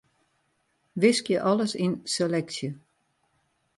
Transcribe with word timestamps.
Wiskje 1.01 1.37
alles 1.49 1.73
yn 1.83 1.93
seleksje. 2.13 2.69